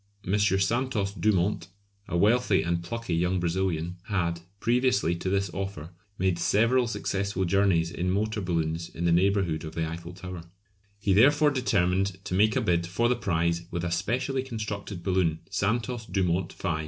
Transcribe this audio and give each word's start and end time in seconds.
M. 0.25 0.35
Santos 0.39 1.13
Dumont, 1.13 1.67
a 2.07 2.17
wealthy 2.17 2.63
and 2.63 2.81
plucky 2.83 3.13
young 3.13 3.39
Brazilian, 3.39 3.97
had, 4.07 4.39
previously 4.59 5.13
to 5.17 5.29
this 5.29 5.51
offer, 5.53 5.91
made 6.17 6.39
several 6.39 6.87
successful 6.87 7.45
journeys 7.45 7.91
in 7.91 8.09
motor 8.09 8.41
balloons 8.41 8.89
in 8.89 9.05
the 9.05 9.11
neighbourhood 9.11 9.63
of 9.63 9.75
the 9.75 9.87
Eiffel 9.87 10.13
Tower. 10.13 10.41
He 10.97 11.13
therefore 11.13 11.51
determined 11.51 12.17
to 12.25 12.33
make 12.33 12.55
a 12.55 12.61
bid 12.61 12.87
for 12.87 13.09
the 13.09 13.15
prize 13.15 13.67
with 13.69 13.83
a 13.85 13.91
specially 13.91 14.41
constructed 14.41 15.03
balloon 15.03 15.41
"Santos 15.51 16.07
Dumont 16.07 16.51
V." 16.53 16.77